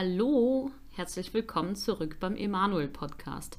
Hallo, 0.00 0.70
herzlich 0.94 1.34
willkommen 1.34 1.74
zurück 1.74 2.18
beim 2.20 2.36
Emanuel 2.36 2.86
Podcast. 2.86 3.58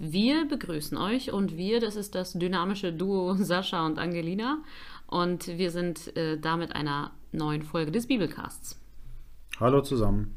Wir 0.00 0.44
begrüßen 0.44 0.98
euch 0.98 1.32
und 1.32 1.56
wir, 1.56 1.78
das 1.78 1.94
ist 1.94 2.16
das 2.16 2.32
dynamische 2.32 2.92
Duo 2.92 3.34
Sascha 3.38 3.86
und 3.86 4.00
Angelina 4.00 4.58
und 5.06 5.46
wir 5.46 5.70
sind 5.70 6.16
äh, 6.16 6.36
da 6.36 6.56
mit 6.56 6.74
einer 6.74 7.12
neuen 7.30 7.62
Folge 7.62 7.92
des 7.92 8.08
Bibelcasts. 8.08 8.76
Hallo 9.60 9.80
zusammen. 9.80 10.34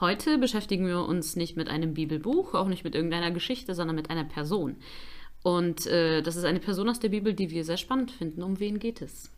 Heute 0.00 0.36
beschäftigen 0.36 0.88
wir 0.88 1.02
uns 1.02 1.36
nicht 1.36 1.56
mit 1.56 1.68
einem 1.68 1.94
Bibelbuch, 1.94 2.54
auch 2.54 2.66
nicht 2.66 2.82
mit 2.82 2.96
irgendeiner 2.96 3.30
Geschichte, 3.30 3.72
sondern 3.72 3.94
mit 3.94 4.10
einer 4.10 4.24
Person. 4.24 4.74
Und 5.44 5.86
äh, 5.86 6.22
das 6.22 6.34
ist 6.34 6.44
eine 6.44 6.58
Person 6.58 6.88
aus 6.88 6.98
der 6.98 7.10
Bibel, 7.10 7.34
die 7.34 7.50
wir 7.50 7.62
sehr 7.62 7.76
spannend 7.76 8.10
finden. 8.10 8.42
Um 8.42 8.58
wen 8.58 8.80
geht 8.80 9.00
es? 9.00 9.30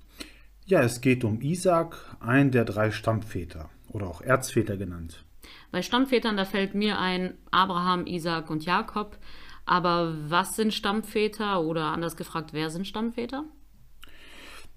Ja, 0.64 0.80
es 0.80 1.02
geht 1.02 1.22
um 1.22 1.42
Isaac, 1.42 2.16
einen 2.18 2.50
der 2.50 2.64
drei 2.64 2.90
Stammväter 2.90 3.68
oder 3.90 4.06
auch 4.06 4.20
Erzväter 4.20 4.76
genannt. 4.76 5.24
Bei 5.70 5.82
Stammvätern, 5.82 6.36
da 6.36 6.44
fällt 6.44 6.74
mir 6.74 6.98
ein 6.98 7.34
Abraham, 7.50 8.06
Isaac 8.06 8.50
und 8.50 8.64
Jakob. 8.64 9.18
Aber 9.66 10.14
was 10.28 10.56
sind 10.56 10.72
Stammväter 10.72 11.62
oder 11.62 11.86
anders 11.86 12.16
gefragt, 12.16 12.52
wer 12.52 12.70
sind 12.70 12.86
Stammväter? 12.86 13.44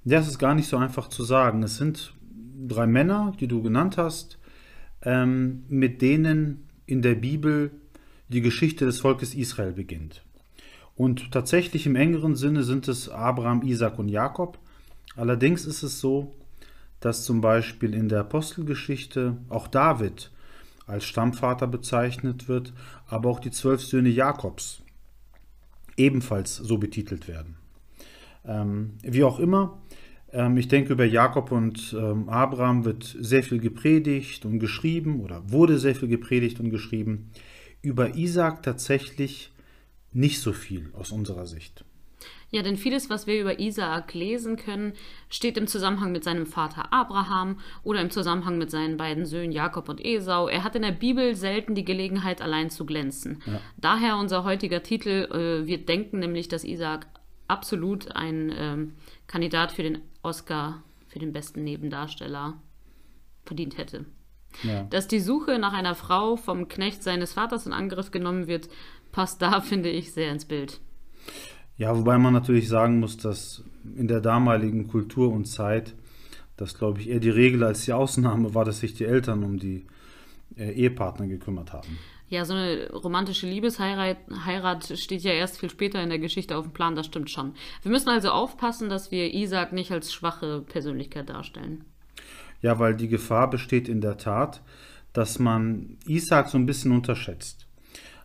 Ja, 0.04 0.20
es 0.20 0.28
ist 0.28 0.40
gar 0.40 0.54
nicht 0.54 0.68
so 0.68 0.78
einfach 0.78 1.08
zu 1.08 1.24
sagen. 1.24 1.64
Es 1.64 1.78
sind 1.78 2.14
drei 2.68 2.88
Männer, 2.88 3.34
die 3.40 3.48
du 3.48 3.62
genannt 3.62 3.98
hast, 3.98 4.38
ähm, 5.04 5.64
mit 5.70 6.02
denen 6.02 6.68
in 6.86 7.02
der 7.02 7.16
Bibel 7.16 7.72
die 8.28 8.42
Geschichte 8.42 8.86
des 8.86 9.00
Volkes 9.00 9.34
Israel 9.34 9.74
beginnt. 9.74 10.24
Und 10.96 11.32
tatsächlich 11.32 11.86
im 11.86 11.96
engeren 11.96 12.36
Sinne 12.36 12.64
sind 12.64 12.88
es 12.88 13.10
Abraham, 13.10 13.64
Isaac 13.64 13.98
und 13.98 14.10
Jakob. 14.10 14.60
Allerdings 15.16 15.66
ist 15.66 15.84
es 15.84 16.00
so, 16.00 16.36
dass 17.02 17.26
zum 17.26 17.42
Beispiel 17.42 17.94
in 17.94 18.08
der 18.08 18.22
Apostelgeschichte 18.22 19.38
auch 19.50 19.68
David 19.68 20.32
als 20.88 21.06
Stammvater 21.06 21.68
bezeichnet 21.68 22.48
wird, 22.48 22.74
aber 23.08 23.30
auch 23.30 23.40
die 23.40 23.52
zwölf 23.52 23.82
Söhne 23.82 24.10
Jakobs 24.10 24.82
ebenfalls 25.98 26.56
so 26.56 26.78
betitelt 26.78 27.28
werden. 27.28 27.58
Ähm, 28.46 28.94
wie 29.04 29.24
auch 29.24 29.40
immer, 29.40 29.82
ähm, 30.32 30.58
ich 30.58 30.68
denke, 30.68 30.94
über 30.94 31.06
Jakob 31.06 31.52
und 31.52 31.96
ähm, 31.98 32.30
Abraham 32.30 32.86
wird 32.86 33.16
sehr 33.20 33.44
viel 33.44 33.60
gepredigt 33.60 34.46
und 34.46 34.60
geschrieben 34.60 35.20
oder 35.22 35.52
wurde 35.52 35.78
sehr 35.78 35.96
viel 35.96 36.08
gepredigt 36.08 36.60
und 36.60 36.70
geschrieben. 36.70 37.32
Über 37.82 38.16
Isaac 38.16 38.64
tatsächlich 38.64 39.52
nicht 40.14 40.40
so 40.40 40.54
viel 40.54 40.90
aus 40.94 41.12
unserer 41.12 41.46
Sicht. 41.46 41.86
Ja, 42.50 42.62
denn 42.62 42.76
vieles, 42.76 43.10
was 43.10 43.28
wir 43.28 43.40
über 43.40 43.60
Isaak 43.60 44.14
lesen 44.14 44.58
können, 44.58 44.94
steht 45.30 45.58
im 45.58 45.68
Zusammenhang 45.68 46.12
mit 46.12 46.24
seinem 46.24 46.46
Vater 46.46 46.92
Abraham 46.92 47.60
oder 47.84 48.02
im 48.02 48.10
Zusammenhang 48.10 48.58
mit 48.58 48.70
seinen 48.70 48.98
beiden 48.98 49.26
Söhnen 49.26 49.54
Jakob 49.54 49.88
und 49.88 50.04
Esau. 50.04 50.48
Er 50.48 50.64
hat 50.64 50.76
in 50.76 50.82
der 50.82 50.92
Bibel 50.92 51.36
selten 51.36 51.76
die 51.76 51.86
Gelegenheit, 51.86 52.42
allein 52.42 52.70
zu 52.70 52.86
glänzen. 52.86 53.42
Ja. 53.46 53.62
Daher 53.78 54.18
unser 54.18 54.44
heutiger 54.44 54.84
Titel. 54.84 55.30
Äh, 55.32 55.66
wir 55.66 55.86
denken 55.86 56.20
nämlich, 56.20 56.50
dass 56.50 56.66
Isaak 56.66 57.08
absolut 57.48 58.16
ein 58.16 58.54
ähm, 58.56 58.94
Kandidat 59.28 59.72
für 59.72 59.84
den 59.84 60.00
Oscar 60.22 60.84
für 61.08 61.20
den 61.20 61.34
besten 61.34 61.64
Nebendarsteller 61.64 62.62
verdient 63.44 63.78
hätte. 63.78 64.06
Ja. 64.64 64.84
Dass 64.84 65.08
die 65.08 65.20
Suche 65.20 65.60
nach 65.60 65.74
einer 65.74 65.96
Frau 65.96 66.36
vom 66.36 66.68
Knecht 66.68 67.04
seines 67.04 67.34
Vaters 67.34 67.66
in 67.66 67.74
Angriff 67.74 68.12
genommen 68.12 68.48
wird, 68.48 68.70
passt 69.12 69.42
da, 69.42 69.62
finde 69.62 69.90
ich, 69.90 70.14
sehr 70.14 70.32
ins 70.32 70.46
Bild. 70.46 70.80
Ja, 71.82 71.98
wobei 71.98 72.20
man 72.20 72.32
natürlich 72.32 72.70
sagen 72.70 73.00
muss, 73.00 73.18
dass 73.18 73.64
in 73.98 74.08
der 74.08 74.22
damaligen 74.22 74.88
Kultur 74.88 75.34
und 75.34 75.46
Zeit 75.46 75.96
das, 76.56 76.78
glaube 76.78 77.00
ich, 77.00 77.10
eher 77.10 77.20
die 77.20 77.32
Regel 77.32 77.64
als 77.64 77.86
die 77.86 77.94
Ausnahme 77.94 78.54
war, 78.54 78.66
dass 78.66 78.82
sich 78.82 78.94
die 78.94 79.06
Eltern 79.06 79.44
um 79.44 79.58
die 79.58 79.88
äh, 80.56 80.74
Ehepartner 80.74 81.26
gekümmert 81.26 81.74
haben. 81.74 81.98
Ja, 82.30 82.46
so 82.46 82.54
eine 82.54 82.92
romantische 82.92 83.48
Liebesheirat 83.48 84.18
Heirat 84.46 84.96
steht 84.96 85.24
ja 85.24 85.32
erst 85.32 85.60
viel 85.60 85.72
später 85.72 86.04
in 86.04 86.10
der 86.10 86.20
Geschichte 86.20 86.56
auf 86.56 86.66
dem 86.66 86.72
Plan, 86.72 86.96
das 86.96 87.08
stimmt 87.08 87.32
schon. 87.32 87.56
Wir 87.82 87.92
müssen 87.92 88.10
also 88.10 88.30
aufpassen, 88.30 88.88
dass 88.88 89.10
wir 89.10 89.34
Isaac 89.34 89.74
nicht 89.74 89.92
als 89.92 90.14
schwache 90.14 90.62
Persönlichkeit 90.62 91.30
darstellen. 91.30 91.84
Ja, 92.62 92.78
weil 92.78 92.96
die 92.96 93.08
Gefahr 93.08 93.50
besteht 93.50 93.90
in 93.90 94.02
der 94.02 94.20
Tat, 94.20 94.62
dass 95.14 95.40
man 95.40 95.98
Isaac 96.06 96.50
so 96.50 96.60
ein 96.60 96.68
bisschen 96.68 96.92
unterschätzt. 96.92 97.66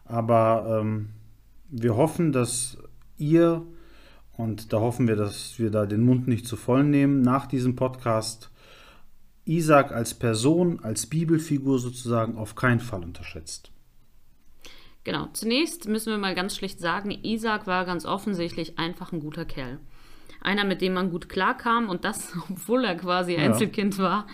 Aber 0.04 0.82
ähm, 0.82 1.08
wir 1.70 1.96
hoffen, 1.96 2.32
dass 2.32 2.76
ihr, 3.18 3.66
und 4.36 4.72
da 4.72 4.80
hoffen 4.80 5.08
wir, 5.08 5.16
dass 5.16 5.58
wir 5.58 5.70
da 5.70 5.86
den 5.86 6.04
Mund 6.04 6.28
nicht 6.28 6.46
zu 6.46 6.56
voll 6.56 6.84
nehmen, 6.84 7.22
nach 7.22 7.46
diesem 7.46 7.76
Podcast 7.76 8.50
Isaac 9.44 9.92
als 9.92 10.14
Person, 10.14 10.80
als 10.82 11.06
Bibelfigur 11.06 11.78
sozusagen 11.78 12.36
auf 12.36 12.54
keinen 12.54 12.80
Fall 12.80 13.02
unterschätzt. 13.02 13.70
Genau, 15.04 15.28
zunächst 15.32 15.88
müssen 15.88 16.10
wir 16.10 16.18
mal 16.18 16.34
ganz 16.34 16.56
schlicht 16.56 16.80
sagen, 16.80 17.12
Isaac 17.22 17.66
war 17.66 17.84
ganz 17.84 18.04
offensichtlich 18.04 18.78
einfach 18.78 19.12
ein 19.12 19.20
guter 19.20 19.44
Kerl. 19.44 19.78
Einer, 20.40 20.64
mit 20.64 20.80
dem 20.80 20.94
man 20.94 21.10
gut 21.10 21.28
klarkam 21.28 21.88
und 21.88 22.04
das, 22.04 22.32
obwohl 22.50 22.84
er 22.84 22.96
quasi 22.96 23.36
Einzelkind 23.36 23.98
ja. 23.98 24.04
war, 24.04 24.26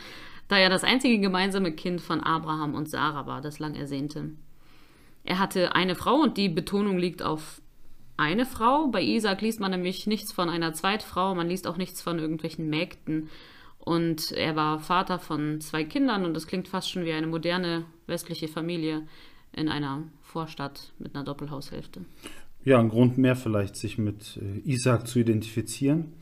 da 0.49 0.59
er 0.59 0.69
das 0.69 0.85
einzige 0.85 1.19
gemeinsame 1.19 1.73
Kind 1.73 2.01
von 2.03 2.21
Abraham 2.21 2.75
und 2.75 2.89
Sarah 2.89 3.27
war, 3.27 3.41
das 3.41 3.59
lang 3.59 3.75
ersehnte. 3.75 4.33
Er 5.25 5.39
hatte 5.39 5.75
eine 5.75 5.95
Frau 5.95 6.17
und 6.17 6.37
die 6.37 6.49
Betonung 6.49 6.99
liegt 6.99 7.23
auf 7.23 7.62
eine 8.17 8.47
Frau. 8.47 8.89
Bei 8.89 9.03
Isaac 9.03 9.41
liest 9.41 9.61
man 9.61 9.71
nämlich 9.71 10.07
nichts 10.07 10.33
von 10.33 10.49
einer 10.49 10.73
Zweitfrau, 10.73 11.35
man 11.35 11.49
liest 11.49 11.67
auch 11.67 11.77
nichts 11.77 12.03
von 12.03 12.19
irgendwelchen 12.19 12.69
Mägden. 12.69 13.29
Und 13.79 14.31
er 14.33 14.55
war 14.55 14.79
Vater 14.79 15.19
von 15.19 15.61
zwei 15.61 15.83
Kindern 15.85 16.25
und 16.25 16.35
das 16.35 16.47
klingt 16.47 16.69
fast 16.69 16.91
schon 16.91 17.05
wie 17.05 17.13
eine 17.13 17.27
moderne 17.27 17.85
westliche 18.07 18.47
Familie 18.47 19.03
in 19.53 19.69
einer 19.69 20.05
Vorstadt 20.23 20.93
mit 20.99 21.15
einer 21.15 21.25
Doppelhaushälfte. 21.25 22.05
Ja, 22.65 22.79
ein 22.79 22.91
Grund 22.91 23.19
mehr 23.19 23.35
vielleicht, 23.35 23.75
sich 23.77 23.99
mit 23.99 24.39
äh, 24.41 24.71
Isaac 24.71 25.09
zu 25.09 25.19
identifizieren. 25.19 26.13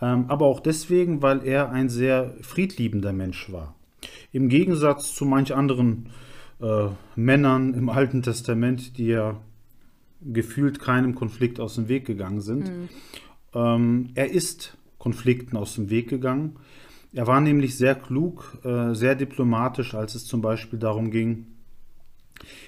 Ähm, 0.00 0.26
aber 0.28 0.46
auch 0.46 0.60
deswegen, 0.60 1.20
weil 1.20 1.44
er 1.44 1.70
ein 1.70 1.88
sehr 1.88 2.34
friedliebender 2.42 3.12
Mensch 3.12 3.50
war. 3.50 3.74
Im 4.32 4.48
Gegensatz 4.48 5.14
zu 5.14 5.24
manch 5.24 5.54
anderen 5.54 6.10
äh, 6.60 6.88
Männern 7.16 7.74
im 7.74 7.88
Alten 7.88 8.22
Testament, 8.22 8.98
die 8.98 9.06
ja 9.06 9.40
gefühlt 10.24 10.80
keinem 10.80 11.14
Konflikt 11.14 11.60
aus 11.60 11.74
dem 11.74 11.88
Weg 11.88 12.06
gegangen 12.06 12.40
sind. 12.40 12.68
Mhm. 12.68 12.88
Ähm, 13.54 14.10
er 14.14 14.30
ist 14.30 14.76
Konflikten 14.98 15.56
aus 15.56 15.74
dem 15.74 15.90
Weg 15.90 16.08
gegangen. 16.08 16.56
Er 17.12 17.26
war 17.26 17.40
nämlich 17.40 17.76
sehr 17.76 17.94
klug, 17.94 18.58
äh, 18.64 18.94
sehr 18.94 19.14
diplomatisch, 19.14 19.94
als 19.94 20.14
es 20.14 20.24
zum 20.26 20.40
Beispiel 20.40 20.78
darum 20.78 21.10
ging, 21.10 21.46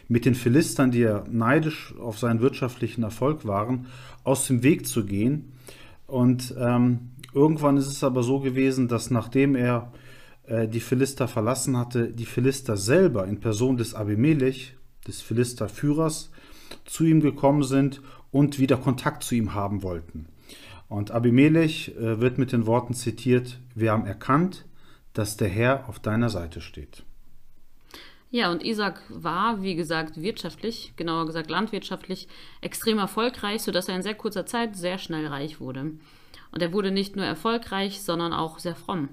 mit 0.08 0.24
den 0.24 0.34
Philistern, 0.34 0.90
die 0.90 1.00
ja 1.00 1.24
neidisch 1.28 1.94
auf 1.98 2.18
seinen 2.18 2.40
wirtschaftlichen 2.40 3.02
Erfolg 3.02 3.44
waren, 3.44 3.86
aus 4.22 4.46
dem 4.46 4.62
Weg 4.62 4.86
zu 4.86 5.04
gehen. 5.04 5.52
Und 6.06 6.54
ähm, 6.58 7.10
irgendwann 7.34 7.76
ist 7.76 7.88
es 7.88 8.04
aber 8.04 8.22
so 8.22 8.40
gewesen, 8.40 8.86
dass 8.86 9.10
nachdem 9.10 9.56
er 9.56 9.92
äh, 10.46 10.68
die 10.68 10.80
Philister 10.80 11.26
verlassen 11.26 11.76
hatte, 11.76 12.12
die 12.12 12.26
Philister 12.26 12.76
selber 12.76 13.26
in 13.26 13.40
Person 13.40 13.76
des 13.76 13.94
Abimelech, 13.94 14.76
des 15.06 15.20
Philisterführers, 15.20 16.30
zu 16.84 17.04
ihm 17.04 17.20
gekommen 17.20 17.62
sind 17.62 18.00
und 18.30 18.58
wieder 18.58 18.76
Kontakt 18.76 19.22
zu 19.22 19.34
ihm 19.34 19.54
haben 19.54 19.82
wollten. 19.82 20.26
Und 20.88 21.10
Abimelech 21.10 21.94
äh, 21.96 22.20
wird 22.20 22.38
mit 22.38 22.52
den 22.52 22.66
Worten 22.66 22.94
zitiert, 22.94 23.58
wir 23.74 23.92
haben 23.92 24.06
erkannt, 24.06 24.64
dass 25.12 25.36
der 25.36 25.48
Herr 25.48 25.88
auf 25.88 25.98
deiner 25.98 26.28
Seite 26.28 26.60
steht. 26.60 27.02
Ja, 28.30 28.50
und 28.50 28.64
Isaac 28.64 29.02
war, 29.08 29.62
wie 29.62 29.76
gesagt, 29.76 30.20
wirtschaftlich, 30.20 30.92
genauer 30.96 31.26
gesagt 31.26 31.48
landwirtschaftlich, 31.48 32.28
extrem 32.60 32.98
erfolgreich, 32.98 33.62
sodass 33.62 33.88
er 33.88 33.96
in 33.96 34.02
sehr 34.02 34.14
kurzer 34.14 34.46
Zeit 34.46 34.76
sehr 34.76 34.98
schnell 34.98 35.26
reich 35.26 35.60
wurde. 35.60 35.92
Und 36.50 36.62
er 36.62 36.72
wurde 36.72 36.90
nicht 36.90 37.16
nur 37.16 37.24
erfolgreich, 37.24 38.02
sondern 38.02 38.32
auch 38.32 38.58
sehr 38.58 38.74
fromm. 38.74 39.10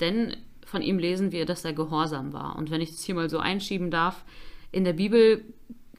Denn 0.00 0.36
von 0.64 0.82
ihm 0.82 0.98
lesen 0.98 1.32
wir, 1.32 1.46
dass 1.46 1.64
er 1.64 1.72
gehorsam 1.72 2.32
war. 2.32 2.56
Und 2.56 2.70
wenn 2.70 2.80
ich 2.80 2.90
das 2.90 3.04
hier 3.04 3.14
mal 3.14 3.30
so 3.30 3.38
einschieben 3.38 3.90
darf, 3.90 4.24
in 4.72 4.84
der 4.84 4.92
Bibel 4.92 5.44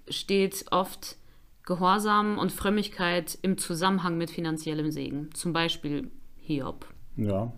steht 0.09 0.65
oft 0.71 1.17
Gehorsam 1.63 2.37
und 2.37 2.51
Frömmigkeit 2.51 3.37
im 3.41 3.57
Zusammenhang 3.57 4.17
mit 4.17 4.31
finanziellem 4.31 4.91
Segen. 4.91 5.29
Zum 5.33 5.53
Beispiel 5.53 6.09
Hiob. 6.37 6.85
Ja, 7.15 7.53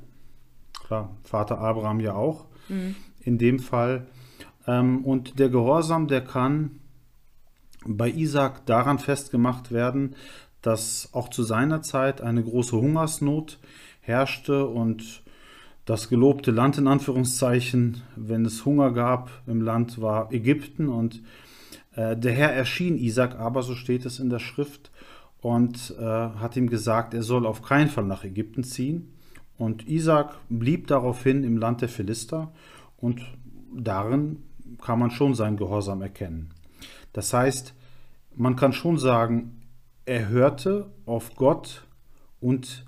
klar. 0.86 1.16
Vater 1.24 1.60
Abraham 1.60 2.00
ja 2.00 2.14
auch. 2.14 2.46
Mhm. 2.68 2.96
In 3.22 3.38
dem 3.38 3.60
Fall. 3.60 4.08
Ähm, 4.68 5.06
und 5.06 5.40
der 5.40 5.50
Gehorsam, 5.50 6.08
der 6.08 6.22
kann 6.22 6.82
bei 7.86 8.10
Isaac 8.10 8.66
daran 8.66 9.00
festgemacht 9.00 9.72
werden, 9.72 10.16
dass 10.62 11.10
auch 11.14 11.30
zu 11.30 11.44
seiner 11.44 11.82
Zeit 11.82 12.22
eine 12.22 12.44
große 12.44 12.76
Hungersnot 12.76 13.60
herrschte 14.02 14.68
und 14.68 15.24
das 15.86 16.10
gelobte 16.10 16.52
Land 16.52 16.78
in 16.78 16.88
Anführungszeichen, 16.88 18.02
wenn 18.16 18.46
es 18.46 18.66
Hunger 18.66 18.92
gab 18.92 19.32
im 19.48 19.62
Land, 19.62 20.02
war 20.02 20.32
Ägypten 20.32 20.90
und 20.90 21.22
der 21.96 22.32
Herr 22.32 22.54
erschien 22.54 22.98
Isaac 22.98 23.36
aber, 23.36 23.64
so 23.64 23.76
steht 23.76 24.06
es 24.06 24.20
in 24.20 24.30
der 24.30 24.40
Schrift, 24.40 24.92
und 25.42 25.96
äh, 26.00 26.04
hat 26.04 26.56
ihm 26.56 26.70
gesagt, 26.70 27.14
er 27.14 27.24
soll 27.24 27.46
auf 27.46 27.62
keinen 27.62 27.90
Fall 27.90 28.06
nach 28.06 28.24
Ägypten 28.24 28.64
ziehen. 28.64 29.14
Und 29.58 29.88
Isaac 29.88 30.36
blieb 30.50 30.88
daraufhin 30.88 31.44
im 31.44 31.58
Land 31.58 31.82
der 31.82 31.90
Philister 31.90 32.52
und 32.98 33.22
darin 33.76 34.44
kann 34.82 35.00
man 35.00 35.12
schon 35.12 35.36
seinen 35.36 35.58
Gehorsam 35.58 36.02
erkennen. 36.02 36.50
Das 37.14 37.34
heißt, 37.34 37.74
man 38.36 38.56
kann 38.56 38.74
schon 38.74 38.98
sagen, 38.98 39.62
er 40.06 40.30
hörte 40.30 40.92
auf 41.06 41.36
Gott 41.36 41.86
und 42.40 42.86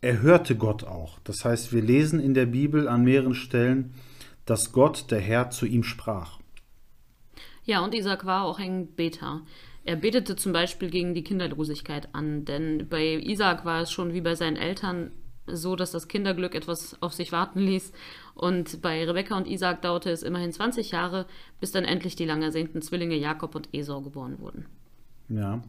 er 0.00 0.22
hörte 0.22 0.56
Gott 0.56 0.84
auch. 0.84 1.18
Das 1.24 1.44
heißt, 1.44 1.72
wir 1.72 1.82
lesen 1.82 2.20
in 2.20 2.34
der 2.34 2.46
Bibel 2.46 2.86
an 2.86 3.02
mehreren 3.02 3.34
Stellen, 3.34 3.94
dass 4.44 4.72
Gott, 4.72 5.10
der 5.10 5.20
Herr, 5.20 5.50
zu 5.50 5.66
ihm 5.66 5.82
sprach. 5.82 6.38
Ja, 7.66 7.84
und 7.84 7.94
Isaac 7.94 8.24
war 8.24 8.44
auch 8.44 8.58
ein 8.58 8.86
Beter. 8.86 9.42
Er 9.84 9.96
betete 9.96 10.36
zum 10.36 10.52
Beispiel 10.52 10.88
gegen 10.88 11.14
die 11.14 11.24
Kinderlosigkeit 11.24 12.08
an, 12.12 12.44
denn 12.44 12.88
bei 12.88 13.14
Isaac 13.16 13.64
war 13.64 13.82
es 13.82 13.90
schon 13.90 14.14
wie 14.14 14.20
bei 14.20 14.34
seinen 14.34 14.56
Eltern 14.56 15.10
so, 15.46 15.76
dass 15.76 15.92
das 15.92 16.08
Kinderglück 16.08 16.54
etwas 16.54 17.00
auf 17.00 17.12
sich 17.12 17.32
warten 17.32 17.60
ließ. 17.60 17.92
Und 18.34 18.82
bei 18.82 19.04
Rebekka 19.04 19.36
und 19.36 19.46
Isaac 19.46 19.82
dauerte 19.82 20.10
es 20.10 20.22
immerhin 20.22 20.52
20 20.52 20.90
Jahre, 20.90 21.26
bis 21.60 21.70
dann 21.72 21.84
endlich 21.84 22.16
die 22.16 22.24
lang 22.24 22.42
ersehnten 22.42 22.82
Zwillinge 22.82 23.16
Jakob 23.16 23.54
und 23.54 23.68
Esau 23.72 24.00
geboren 24.00 24.38
wurden. 24.40 24.66
Ja, 25.28 25.62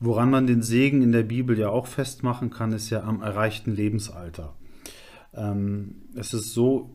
woran 0.00 0.30
man 0.30 0.46
den 0.46 0.62
Segen 0.62 1.02
in 1.02 1.12
der 1.12 1.22
Bibel 1.22 1.58
ja 1.58 1.68
auch 1.70 1.86
festmachen 1.86 2.50
kann, 2.50 2.72
ist 2.72 2.90
ja 2.90 3.02
am 3.02 3.22
erreichten 3.22 3.74
Lebensalter. 3.74 4.54
Ähm, 5.34 6.02
es 6.14 6.34
ist 6.34 6.52
so, 6.54 6.90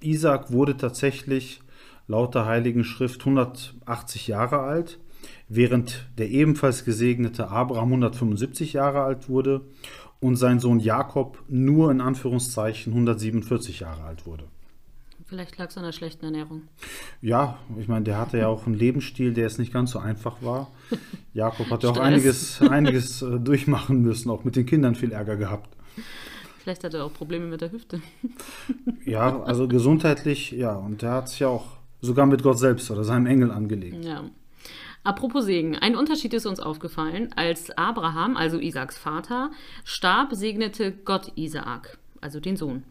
Isaac 0.00 0.52
wurde 0.52 0.76
tatsächlich 0.76 1.60
laut 2.06 2.34
der 2.34 2.46
Heiligen 2.46 2.84
Schrift 2.84 3.20
180 3.20 4.28
Jahre 4.28 4.60
alt, 4.60 4.98
während 5.48 6.06
der 6.18 6.28
ebenfalls 6.30 6.84
gesegnete 6.84 7.48
Abraham 7.48 7.88
175 7.88 8.72
Jahre 8.72 9.02
alt 9.02 9.28
wurde 9.28 9.62
und 10.20 10.36
sein 10.36 10.60
Sohn 10.60 10.80
Jakob 10.80 11.42
nur 11.48 11.90
in 11.90 12.00
Anführungszeichen 12.00 12.92
147 12.92 13.80
Jahre 13.80 14.04
alt 14.04 14.26
wurde. 14.26 14.44
Vielleicht 15.26 15.58
lag 15.58 15.70
es 15.70 15.76
an 15.76 15.82
der 15.82 15.90
schlechten 15.90 16.24
Ernährung. 16.24 16.62
Ja, 17.20 17.58
ich 17.80 17.88
meine, 17.88 18.04
der 18.04 18.16
hatte 18.16 18.38
ja 18.38 18.46
auch 18.46 18.66
einen 18.66 18.76
Lebensstil, 18.76 19.34
der 19.34 19.46
es 19.46 19.58
nicht 19.58 19.72
ganz 19.72 19.90
so 19.90 19.98
einfach 19.98 20.40
war. 20.40 20.70
Jakob 21.34 21.68
hat 21.68 21.82
ja 21.82 21.90
auch 21.90 21.98
einiges, 21.98 22.62
einiges 22.62 23.22
äh, 23.22 23.40
durchmachen 23.40 24.02
müssen, 24.02 24.30
auch 24.30 24.44
mit 24.44 24.54
den 24.54 24.66
Kindern 24.66 24.94
viel 24.94 25.10
Ärger 25.10 25.36
gehabt. 25.36 25.76
Vielleicht 26.62 26.84
hat 26.84 26.94
er 26.94 27.04
auch 27.04 27.12
Probleme 27.12 27.46
mit 27.46 27.60
der 27.60 27.72
Hüfte. 27.72 28.00
ja, 29.04 29.42
also 29.42 29.66
gesundheitlich, 29.66 30.52
ja, 30.52 30.74
und 30.76 31.02
der 31.02 31.10
hat 31.10 31.28
sich 31.28 31.40
ja 31.40 31.48
auch 31.48 31.76
sogar 32.06 32.26
mit 32.26 32.42
Gott 32.42 32.58
selbst 32.58 32.90
oder 32.90 33.04
seinem 33.04 33.26
Engel 33.26 33.50
angelegt. 33.50 34.04
Ja. 34.04 34.24
Apropos 35.04 35.44
Segen, 35.44 35.76
ein 35.76 35.94
Unterschied 35.94 36.34
ist 36.34 36.46
uns 36.46 36.58
aufgefallen. 36.58 37.30
Als 37.36 37.70
Abraham, 37.78 38.36
also 38.36 38.58
Isaaks 38.58 38.98
Vater, 38.98 39.52
starb, 39.84 40.34
segnete 40.34 40.90
Gott 40.90 41.30
Isaak, 41.36 41.98
also 42.20 42.40
den 42.40 42.56
Sohn. 42.56 42.82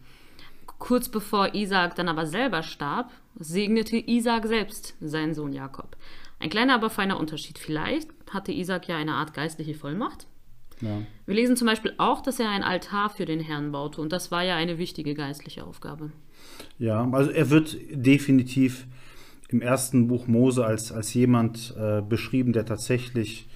Kurz 0.78 1.10
bevor 1.10 1.54
Isaak 1.54 1.94
dann 1.94 2.08
aber 2.08 2.26
selber 2.26 2.62
starb, 2.62 3.10
segnete 3.38 3.98
Isaak 3.98 4.46
selbst 4.46 4.94
seinen 5.00 5.34
Sohn 5.34 5.52
Jakob. 5.52 5.96
Ein 6.38 6.50
kleiner, 6.50 6.74
aber 6.74 6.90
feiner 6.90 7.18
Unterschied. 7.18 7.58
Vielleicht 7.58 8.08
hatte 8.30 8.52
Isaak 8.52 8.88
ja 8.88 8.96
eine 8.96 9.14
Art 9.14 9.34
geistliche 9.34 9.74
Vollmacht. 9.74 10.26
Ja. 10.80 11.02
Wir 11.24 11.34
lesen 11.34 11.56
zum 11.56 11.66
Beispiel 11.66 11.94
auch, 11.98 12.20
dass 12.20 12.38
er 12.40 12.50
ein 12.50 12.62
Altar 12.62 13.10
für 13.10 13.24
den 13.24 13.40
Herrn 13.40 13.72
baute 13.72 14.00
und 14.00 14.12
das 14.12 14.30
war 14.30 14.42
ja 14.42 14.56
eine 14.56 14.78
wichtige 14.78 15.14
geistliche 15.14 15.64
Aufgabe. 15.64 16.12
Ja, 16.78 17.08
also 17.10 17.30
er 17.30 17.50
wird 17.50 17.76
definitiv 17.90 18.86
im 19.48 19.62
ersten 19.62 20.08
Buch 20.08 20.26
Mose 20.26 20.64
als, 20.64 20.92
als 20.92 21.14
jemand 21.14 21.74
äh, 21.78 22.02
beschrieben, 22.02 22.52
der 22.52 22.64
tatsächlich 22.64 23.48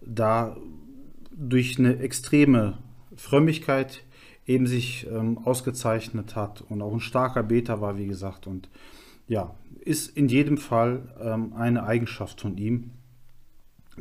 da 0.00 0.56
durch 1.30 1.78
eine 1.78 1.98
extreme 1.98 2.78
Frömmigkeit 3.16 4.04
eben 4.46 4.66
sich 4.66 5.06
ähm, 5.10 5.38
ausgezeichnet 5.38 6.36
hat 6.36 6.62
und 6.62 6.82
auch 6.82 6.92
ein 6.92 7.00
starker 7.00 7.42
Beter 7.42 7.80
war, 7.80 7.98
wie 7.98 8.06
gesagt. 8.06 8.46
Und 8.46 8.68
ja, 9.26 9.54
ist 9.80 10.16
in 10.16 10.28
jedem 10.28 10.58
Fall 10.58 11.14
ähm, 11.20 11.52
eine 11.54 11.84
Eigenschaft 11.84 12.40
von 12.40 12.56
ihm, 12.56 12.90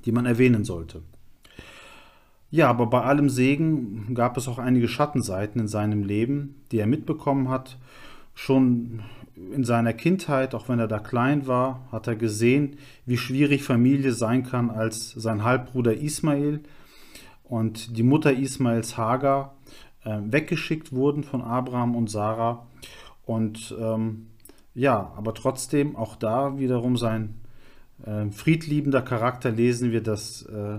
die 0.05 0.11
man 0.11 0.25
erwähnen 0.25 0.63
sollte. 0.63 1.01
Ja, 2.49 2.69
aber 2.69 2.87
bei 2.87 3.01
allem 3.01 3.29
Segen 3.29 4.13
gab 4.15 4.37
es 4.37 4.47
auch 4.47 4.57
einige 4.57 4.87
Schattenseiten 4.87 5.59
in 5.59 5.67
seinem 5.67 6.03
Leben, 6.03 6.55
die 6.71 6.79
er 6.79 6.87
mitbekommen 6.87 7.49
hat. 7.49 7.77
Schon 8.39 9.01
in 9.51 9.63
seiner 9.63 9.93
Kindheit, 9.93 10.53
auch 10.53 10.69
wenn 10.69 10.77
er 10.77 10.87
da 10.87 10.99
klein 10.99 11.47
war, 11.47 11.87
hat 11.91 12.05
er 12.05 12.15
gesehen, 12.15 12.77
wie 13.07 13.17
schwierig 13.17 13.63
Familie 13.63 14.13
sein 14.13 14.43
kann, 14.43 14.69
als 14.69 15.09
sein 15.09 15.43
Halbbruder 15.43 15.95
Ismael 15.95 16.59
und 17.43 17.97
die 17.97 18.03
Mutter 18.03 18.31
Ismaels 18.31 18.95
Hagar 18.95 19.55
äh, 20.03 20.19
weggeschickt 20.21 20.93
wurden 20.93 21.23
von 21.23 21.41
Abraham 21.41 21.95
und 21.95 22.11
Sarah. 22.11 22.67
Und 23.25 23.75
ähm, 23.79 24.27
ja, 24.75 25.11
aber 25.17 25.33
trotzdem 25.33 25.95
auch 25.95 26.15
da 26.15 26.59
wiederum 26.59 26.95
sein 26.95 27.41
äh, 28.05 28.29
friedliebender 28.29 29.01
Charakter 29.01 29.49
lesen 29.49 29.91
wir, 29.91 30.03
dass 30.03 30.43
äh, 30.43 30.77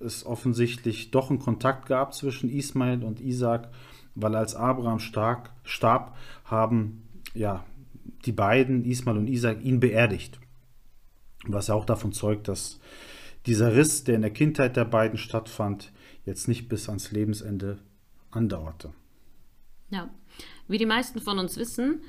es 0.00 0.24
offensichtlich 0.24 1.10
doch 1.10 1.30
einen 1.30 1.38
Kontakt 1.38 1.86
gab 1.86 2.14
zwischen 2.14 2.48
Ismael 2.48 3.02
und 3.04 3.20
Isaac, 3.20 3.68
weil 4.14 4.34
als 4.34 4.54
Abraham 4.54 4.98
stark, 4.98 5.52
starb, 5.64 6.16
haben 6.44 7.08
ja 7.34 7.64
die 8.24 8.32
beiden, 8.32 8.84
Ismael 8.84 9.18
und 9.18 9.28
Isaac, 9.28 9.62
ihn 9.62 9.80
beerdigt. 9.80 10.38
Was 11.44 11.68
ja 11.68 11.74
auch 11.74 11.84
davon 11.84 12.12
zeugt, 12.12 12.48
dass 12.48 12.80
dieser 13.46 13.74
Riss, 13.76 14.04
der 14.04 14.16
in 14.16 14.22
der 14.22 14.32
Kindheit 14.32 14.76
der 14.76 14.84
beiden 14.84 15.18
stattfand, 15.18 15.92
jetzt 16.24 16.48
nicht 16.48 16.68
bis 16.68 16.88
ans 16.88 17.12
Lebensende 17.12 17.78
andauerte. 18.30 18.92
Ja, 19.90 20.10
wie 20.66 20.78
die 20.78 20.86
meisten 20.86 21.20
von 21.20 21.38
uns 21.38 21.56
wissen, 21.56 22.02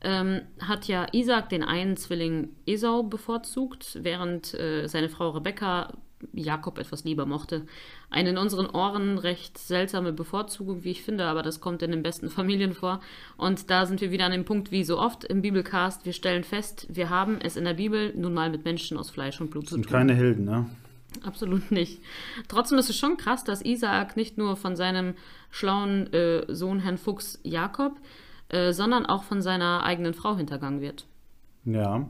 ähm, 0.00 0.42
hat 0.60 0.88
ja 0.88 1.06
Isaac 1.12 1.48
den 1.50 1.62
einen 1.62 1.96
Zwilling 1.96 2.50
Esau 2.66 3.02
bevorzugt, 3.02 3.98
während 4.02 4.54
äh, 4.54 4.86
seine 4.86 5.08
Frau 5.08 5.30
Rebekka 5.30 5.92
Jakob 6.32 6.78
etwas 6.78 7.04
lieber 7.04 7.26
mochte. 7.26 7.66
Eine 8.10 8.30
in 8.30 8.38
unseren 8.38 8.66
Ohren 8.66 9.18
recht 9.18 9.58
seltsame 9.58 10.12
Bevorzugung, 10.12 10.84
wie 10.84 10.90
ich 10.90 11.02
finde, 11.02 11.24
aber 11.24 11.42
das 11.42 11.60
kommt 11.60 11.82
in 11.82 11.90
den 11.90 12.02
besten 12.02 12.30
Familien 12.30 12.72
vor. 12.72 13.00
Und 13.36 13.70
da 13.70 13.86
sind 13.86 14.00
wir 14.00 14.10
wieder 14.10 14.26
an 14.26 14.32
dem 14.32 14.44
Punkt, 14.44 14.70
wie 14.70 14.84
so 14.84 14.98
oft 14.98 15.24
im 15.24 15.42
Bibelcast, 15.42 16.04
wir 16.04 16.12
stellen 16.12 16.44
fest, 16.44 16.86
wir 16.90 17.10
haben 17.10 17.38
es 17.40 17.56
in 17.56 17.64
der 17.64 17.74
Bibel 17.74 18.14
nun 18.16 18.34
mal 18.34 18.50
mit 18.50 18.64
Menschen 18.64 18.96
aus 18.96 19.10
Fleisch 19.10 19.40
und 19.40 19.50
Blut 19.50 19.68
zu 19.68 19.74
tun. 19.76 19.82
Sind 19.82 19.92
keine 19.92 20.14
Helden, 20.14 20.44
ne? 20.44 20.66
Absolut 21.24 21.70
nicht. 21.70 22.02
Trotzdem 22.48 22.78
ist 22.78 22.90
es 22.90 22.96
schon 22.98 23.16
krass, 23.16 23.44
dass 23.44 23.64
Isaak 23.64 24.16
nicht 24.16 24.36
nur 24.36 24.56
von 24.56 24.76
seinem 24.76 25.14
schlauen 25.50 26.12
äh, 26.12 26.44
Sohn 26.54 26.80
Herrn 26.80 26.98
Fuchs 26.98 27.40
Jakob, 27.42 27.96
äh, 28.48 28.72
sondern 28.72 29.06
auch 29.06 29.24
von 29.24 29.40
seiner 29.40 29.82
eigenen 29.82 30.14
Frau 30.14 30.36
hintergangen 30.36 30.80
wird. 30.80 31.06
Ja. 31.64 32.08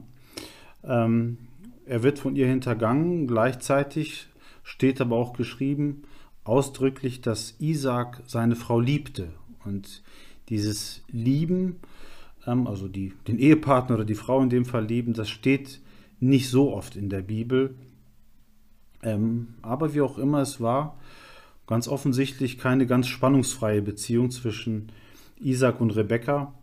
Ähm, 0.83 1.39
er 1.87 2.03
wird 2.03 2.19
von 2.19 2.37
ihr 2.37 2.47
hintergangen. 2.47 3.27
Gleichzeitig 3.27 4.29
steht 4.63 5.01
aber 5.01 5.17
auch 5.17 5.33
geschrieben 5.33 6.03
ausdrücklich, 6.45 7.21
dass 7.21 7.57
Isaac 7.59 8.23
seine 8.27 8.57
Frau 8.57 8.79
liebte. 8.81 9.29
Und 9.65 10.03
dieses 10.49 11.03
Lieben, 11.11 11.77
ähm, 12.47 12.67
also 12.67 12.89
die, 12.89 13.13
den 13.27 13.39
Ehepartner 13.39 13.97
oder 13.97 14.05
die 14.05 14.15
Frau 14.15 14.41
in 14.41 14.51
dem 14.51 14.65
Fall 14.65 14.87
lieben, 14.87 15.13
das 15.13 15.29
steht 15.29 15.81
nicht 16.21 16.49
so 16.49 16.73
oft 16.73 16.97
in 16.97 17.09
der 17.09 17.23
Bibel. 17.23 17.75
Ähm, 19.03 19.55
aber 19.63 19.95
wie 19.95 20.01
auch 20.01 20.19
immer 20.19 20.41
es 20.41 20.61
war, 20.61 20.97
ganz 21.67 21.89
offensichtlich 21.89 22.59
keine 22.59 22.87
ganz 22.87 23.09
spannungsfreie 23.09 23.83
Beziehung 23.83 24.31
zwischen 24.31 24.93
Isaac 25.41 25.81
und 25.81 25.97
Rebekka. 25.97 26.55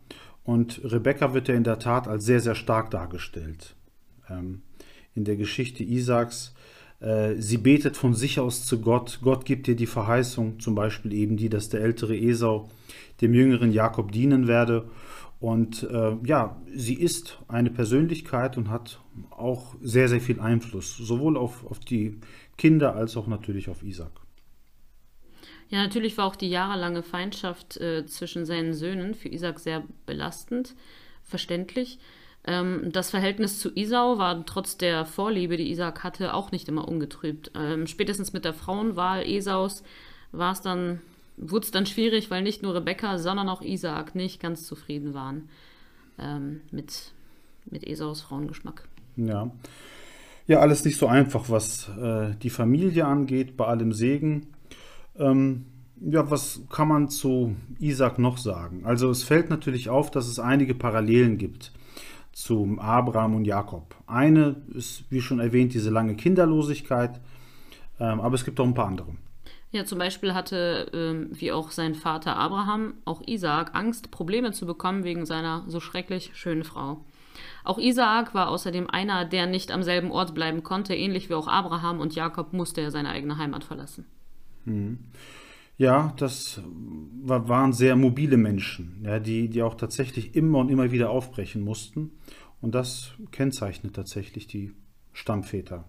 Und 0.44 0.82
Rebekka 0.84 1.34
wird 1.34 1.48
ja 1.48 1.56
in 1.56 1.64
der 1.64 1.80
Tat 1.80 2.08
als 2.08 2.26
sehr, 2.26 2.40
sehr 2.40 2.56
stark 2.56 2.90
dargestellt. 2.92 3.76
In 5.16 5.26
der 5.26 5.36
Geschichte 5.36 5.84
Isaaks. 5.84 6.54
Äh, 7.00 7.36
sie 7.38 7.58
betet 7.58 7.98
von 7.98 8.14
sich 8.14 8.40
aus 8.40 8.66
zu 8.66 8.82
Gott. 8.82 9.20
Gott 9.22 9.46
gibt 9.46 9.68
ihr 9.68 9.76
die 9.76 9.86
Verheißung, 9.86 10.60
zum 10.60 10.76
Beispiel 10.76 11.14
eben 11.14 11.38
die, 11.38 11.50
dass 11.50 11.70
der 11.70 11.82
ältere 11.82 12.18
Esau 12.18 12.70
dem 13.22 13.34
jüngeren 13.34 13.72
Jakob 13.72 14.12
dienen 14.12 14.48
werde. 14.48 14.90
Und 15.40 15.84
äh, 15.84 16.16
ja, 16.26 16.62
sie 16.74 16.94
ist 16.94 17.40
eine 17.50 17.70
Persönlichkeit 17.70 18.58
und 18.58 18.70
hat 18.70 19.02
auch 19.30 19.76
sehr, 19.82 20.08
sehr 20.08 20.22
viel 20.22 20.40
Einfluss, 20.40 20.96
sowohl 20.96 21.36
auf, 21.36 21.66
auf 21.70 21.80
die 21.80 22.22
Kinder 22.58 22.96
als 22.96 23.18
auch 23.18 23.28
natürlich 23.28 23.68
auf 23.68 23.84
Isaac. 23.84 24.12
Ja, 25.68 25.84
natürlich 25.84 26.18
war 26.18 26.28
auch 26.28 26.38
die 26.38 26.50
jahrelange 26.50 27.04
Feindschaft 27.04 27.78
äh, 27.78 28.06
zwischen 28.06 28.46
seinen 28.46 28.74
Söhnen 28.74 29.16
für 29.16 29.28
Isaac 29.28 29.60
sehr 29.60 29.84
belastend, 30.06 30.76
verständlich. 31.24 32.00
Ähm, 32.46 32.90
das 32.92 33.10
Verhältnis 33.10 33.60
zu 33.60 33.72
Isau 33.74 34.18
war 34.18 34.46
trotz 34.46 34.78
der 34.78 35.06
Vorliebe, 35.06 35.58
die 35.58 35.72
Isaac 35.72 36.04
hatte, 36.04 36.34
auch 36.34 36.52
nicht 36.52 36.68
immer 36.68 36.88
ungetrübt. 36.88 37.52
Ähm, 37.56 37.88
spätestens 37.88 38.34
mit 38.34 38.44
der 38.46 38.54
Frauenwahl 38.54 39.24
Esaus 39.26 39.84
war 40.32 40.52
es 40.52 40.62
dann, 40.62 41.00
wurde 41.38 41.66
es 41.66 41.72
dann 41.72 41.86
schwierig, 41.86 42.32
weil 42.32 42.44
nicht 42.44 42.62
nur 42.62 42.76
Rebekka, 42.76 43.18
sondern 43.18 43.48
auch 43.48 43.62
Isaac 43.62 44.16
nicht 44.16 44.42
ganz 44.42 44.66
zufrieden 44.66 45.14
waren 45.14 45.50
ähm, 46.20 46.62
mit, 46.72 47.14
mit 47.70 47.88
Esaus 47.88 48.22
Frauengeschmack. 48.22 48.88
Ja. 49.16 49.50
Ja, 50.46 50.60
alles 50.60 50.84
nicht 50.84 50.98
so 50.98 51.08
einfach, 51.08 51.50
was 51.50 51.88
äh, 51.98 52.36
die 52.42 52.50
Familie 52.50 53.06
angeht, 53.06 53.56
bei 53.56 53.66
allem 53.66 53.94
Segen. 53.94 54.48
Ähm, 55.18 55.68
ja, 56.02 56.30
was 56.30 56.64
kann 56.70 56.90
man 56.90 57.08
zu 57.08 57.56
Isaac 57.80 58.20
noch 58.20 58.38
sagen? 58.38 58.84
Also 58.84 59.10
es 59.10 59.24
fällt 59.24 59.50
natürlich 59.50 59.88
auf, 59.88 60.12
dass 60.12 60.28
es 60.28 60.40
einige 60.40 60.76
Parallelen 60.76 61.38
gibt 61.38 61.72
zu 62.34 62.78
Abraham 62.80 63.36
und 63.36 63.46
Jakob. 63.46 63.96
Eine 64.08 64.58
ist, 64.74 65.06
wie 65.10 65.22
schon 65.22 65.40
erwähnt, 65.40 65.74
diese 65.74 65.90
lange 65.90 66.16
Kinderlosigkeit, 66.16 67.22
ähm, 68.00 68.20
aber 68.20 68.36
es 68.36 68.44
gibt 68.44 68.60
auch 68.60 68.66
ein 68.66 68.74
paar 68.74 68.88
andere. 68.88 69.16
Ja, 69.72 69.86
zum 69.86 69.98
Beispiel 69.98 70.34
hatte, 70.34 70.92
ähm, 70.94 71.30
wie 71.32 71.52
auch 71.52 71.72
sein 71.72 71.96
Vater 71.96 72.36
Abraham, 72.36 72.96
auch 73.06 73.22
Isaak 73.26 73.76
Angst, 73.76 74.12
Probleme 74.12 74.52
zu 74.52 74.66
bekommen 74.66 75.04
wegen 75.04 75.26
seiner 75.26 75.64
so 75.68 75.80
schrecklich 75.80 76.32
schönen 76.36 76.64
Frau. 76.64 77.04
Auch 77.64 77.80
Isaak 77.80 78.36
war 78.36 78.50
außerdem 78.50 78.90
einer, 78.90 79.26
der 79.26 79.48
nicht 79.48 79.72
am 79.72 79.82
selben 79.82 80.12
Ort 80.12 80.36
bleiben 80.36 80.62
konnte, 80.62 80.94
ähnlich 80.94 81.30
wie 81.30 81.34
auch 81.34 81.48
Abraham 81.48 82.00
und 82.00 82.14
Jakob 82.14 82.54
musste 82.54 82.82
er 82.82 82.92
seine 82.92 83.10
eigene 83.10 83.38
Heimat 83.38 83.64
verlassen. 83.64 84.06
Mhm. 84.66 85.00
Ja, 85.84 86.14
das 86.16 86.62
war, 87.22 87.50
waren 87.50 87.74
sehr 87.74 87.98
mobile 87.98 88.38
Menschen, 88.38 89.02
ja, 89.04 89.20
die, 89.20 89.50
die 89.50 89.62
auch 89.62 89.76
tatsächlich 89.76 90.34
immer 90.34 90.60
und 90.60 90.70
immer 90.70 90.94
wieder 90.94 91.10
aufbrechen 91.10 91.62
mussten. 91.62 92.12
Und 92.62 92.74
das 92.74 93.12
kennzeichnet 93.32 93.94
tatsächlich 93.94 94.48
die 94.48 94.72
Stammväter. 95.12 95.84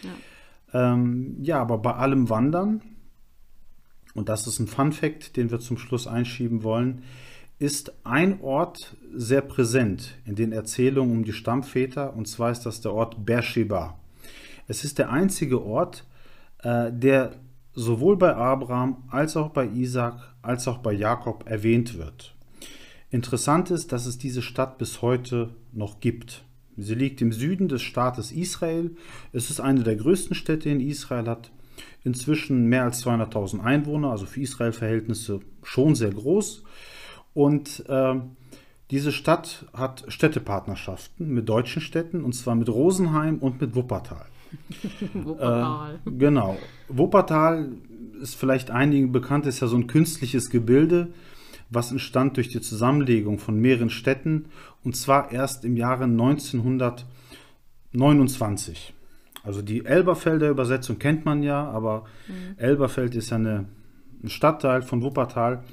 Ja, 0.00 0.94
ähm, 0.94 1.36
ja 1.42 1.60
aber 1.60 1.76
bei 1.76 1.92
allem 1.92 2.30
Wandern, 2.30 2.80
und 4.14 4.30
das 4.30 4.46
ist 4.46 4.60
ein 4.60 4.66
Fun 4.66 4.92
fact, 4.92 5.36
den 5.36 5.50
wir 5.50 5.60
zum 5.60 5.76
Schluss 5.76 6.06
einschieben 6.06 6.62
wollen, 6.62 7.02
ist 7.58 7.92
ein 8.02 8.40
Ort 8.40 8.96
sehr 9.14 9.42
präsent 9.42 10.16
in 10.24 10.36
den 10.36 10.52
Erzählungen 10.52 11.18
um 11.18 11.22
die 11.22 11.34
Stammväter, 11.34 12.16
und 12.16 12.28
zwar 12.28 12.50
ist 12.50 12.62
das 12.62 12.80
der 12.80 12.94
Ort 12.94 13.26
Beersheba. 13.26 14.00
Es 14.68 14.84
ist 14.84 14.96
der 14.96 15.10
einzige 15.10 15.62
Ort, 15.62 16.06
äh, 16.62 16.90
der 16.90 17.43
sowohl 17.74 18.16
bei 18.16 18.34
Abraham 18.34 19.04
als 19.10 19.36
auch 19.36 19.50
bei 19.50 19.66
Isaac 19.66 20.34
als 20.42 20.68
auch 20.68 20.78
bei 20.78 20.92
Jakob 20.92 21.44
erwähnt 21.48 21.98
wird. 21.98 22.34
Interessant 23.10 23.70
ist, 23.70 23.92
dass 23.92 24.06
es 24.06 24.18
diese 24.18 24.42
Stadt 24.42 24.78
bis 24.78 25.00
heute 25.00 25.50
noch 25.72 26.00
gibt. 26.00 26.44
Sie 26.76 26.94
liegt 26.94 27.22
im 27.22 27.32
Süden 27.32 27.68
des 27.68 27.82
Staates 27.82 28.32
Israel. 28.32 28.96
Es 29.32 29.50
ist 29.50 29.60
eine 29.60 29.84
der 29.84 29.96
größten 29.96 30.34
Städte 30.34 30.68
in 30.68 30.80
Israel, 30.80 31.28
hat 31.28 31.52
inzwischen 32.02 32.66
mehr 32.66 32.82
als 32.82 33.04
200.000 33.04 33.60
Einwohner, 33.60 34.10
also 34.10 34.26
für 34.26 34.40
Israel-Verhältnisse 34.40 35.40
schon 35.62 35.94
sehr 35.94 36.10
groß. 36.10 36.64
Und 37.32 37.84
äh, 37.88 38.14
diese 38.90 39.12
Stadt 39.12 39.66
hat 39.72 40.04
Städtepartnerschaften 40.08 41.32
mit 41.32 41.48
deutschen 41.48 41.80
Städten, 41.80 42.22
und 42.22 42.34
zwar 42.34 42.54
mit 42.54 42.68
Rosenheim 42.68 43.38
und 43.38 43.60
mit 43.60 43.74
Wuppertal. 43.74 44.26
Wuppertal. 45.14 46.00
Äh, 46.06 46.10
genau. 46.10 46.58
Wuppertal 46.88 47.72
ist 48.20 48.34
vielleicht 48.34 48.70
einigen 48.70 49.12
bekannt, 49.12 49.46
ist 49.46 49.60
ja 49.60 49.66
so 49.66 49.76
ein 49.76 49.86
künstliches 49.86 50.50
Gebilde, 50.50 51.08
was 51.70 51.90
entstand 51.90 52.36
durch 52.36 52.48
die 52.48 52.60
Zusammenlegung 52.60 53.38
von 53.38 53.58
mehreren 53.60 53.88
Städten 53.90 54.46
und 54.82 54.96
zwar 54.96 55.30
erst 55.32 55.64
im 55.64 55.76
Jahre 55.76 56.04
1929. 56.04 58.94
Also 59.42 59.62
die 59.62 59.84
Elberfelder 59.84 60.48
Übersetzung 60.48 60.98
kennt 60.98 61.24
man 61.24 61.42
ja, 61.42 61.68
aber 61.68 62.04
mhm. 62.28 62.54
Elberfeld 62.56 63.14
ist 63.14 63.30
ja 63.30 63.36
eine, 63.36 63.66
ein 64.22 64.30
Stadtteil 64.30 64.82
von 64.82 65.02
Wuppertal. 65.02 65.64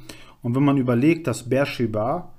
Und 0.42 0.56
wenn 0.56 0.64
man 0.64 0.78
überlegt, 0.78 1.28
dass 1.28 1.48
Beersheba 1.48 2.34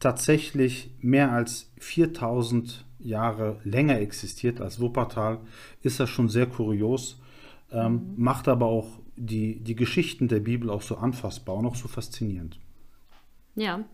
tatsächlich 0.00 0.90
mehr 1.00 1.32
als 1.32 1.70
4000 1.78 2.84
Jahre 3.04 3.60
länger 3.64 4.00
existiert 4.00 4.60
als 4.60 4.80
Wuppertal, 4.80 5.40
ist 5.82 6.00
das 6.00 6.10
schon 6.10 6.28
sehr 6.28 6.46
kurios, 6.46 7.20
ähm, 7.70 7.92
mhm. 7.92 8.14
macht 8.16 8.48
aber 8.48 8.66
auch 8.66 8.88
die, 9.16 9.60
die 9.60 9.76
Geschichten 9.76 10.28
der 10.28 10.40
Bibel 10.40 10.70
auch 10.70 10.82
so 10.82 10.96
anfassbar 10.96 11.56
und 11.56 11.66
auch 11.66 11.76
so 11.76 11.88
faszinierend. 11.88 12.58
Ja, 13.54 13.84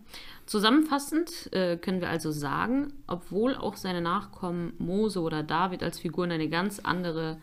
zusammenfassend 0.45 1.51
äh, 1.51 1.75
können 1.77 1.99
wir 1.99 2.09
also 2.09 2.31
sagen, 2.31 2.93
obwohl 3.07 3.55
auch 3.55 3.75
seine 3.75 4.01
Nachkommen 4.01 4.73
Mose 4.77 5.19
oder 5.21 5.43
David 5.43 5.83
als 5.83 5.99
Figuren 5.99 6.31
eine 6.31 6.47
ganz 6.47 6.79
andere 6.79 7.37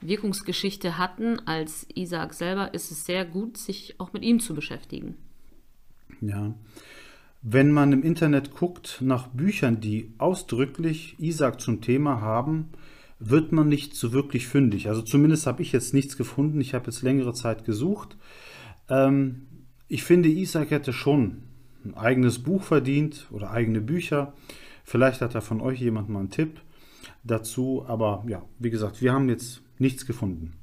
Wirkungsgeschichte 0.00 0.98
hatten 0.98 1.38
als 1.46 1.86
Isaac 1.94 2.34
selber, 2.34 2.74
ist 2.74 2.90
es 2.90 3.06
sehr 3.06 3.24
gut, 3.24 3.56
sich 3.56 3.94
auch 3.98 4.12
mit 4.12 4.24
ihm 4.24 4.40
zu 4.40 4.54
beschäftigen. 4.54 5.16
Ja, 6.20 6.52
wenn 7.42 7.72
man 7.72 7.92
im 7.92 8.04
Internet 8.04 8.54
guckt 8.54 8.98
nach 9.00 9.26
Büchern, 9.26 9.80
die 9.80 10.14
ausdrücklich 10.18 11.16
Isaac 11.18 11.60
zum 11.60 11.80
Thema 11.80 12.20
haben, 12.20 12.70
wird 13.18 13.52
man 13.52 13.68
nicht 13.68 13.94
so 13.94 14.12
wirklich 14.12 14.46
fündig. 14.46 14.88
Also 14.88 15.02
zumindest 15.02 15.46
habe 15.46 15.62
ich 15.62 15.72
jetzt 15.72 15.92
nichts 15.92 16.16
gefunden. 16.16 16.60
Ich 16.60 16.74
habe 16.74 16.86
jetzt 16.86 17.02
längere 17.02 17.34
Zeit 17.34 17.64
gesucht. 17.64 18.16
Ähm, 18.88 19.46
ich 19.88 20.04
finde, 20.04 20.28
Isaac 20.28 20.70
hätte 20.70 20.92
schon 20.92 21.42
ein 21.84 21.94
eigenes 21.94 22.38
Buch 22.38 22.62
verdient 22.62 23.26
oder 23.30 23.50
eigene 23.50 23.80
Bücher. 23.80 24.34
Vielleicht 24.84 25.20
hat 25.20 25.34
er 25.34 25.42
von 25.42 25.60
euch 25.60 25.80
jemand 25.80 26.08
mal 26.08 26.20
einen 26.20 26.30
Tipp 26.30 26.60
dazu. 27.24 27.84
Aber 27.86 28.24
ja, 28.28 28.42
wie 28.60 28.70
gesagt, 28.70 29.02
wir 29.02 29.12
haben 29.12 29.28
jetzt 29.28 29.62
nichts 29.78 30.06
gefunden. 30.06 30.54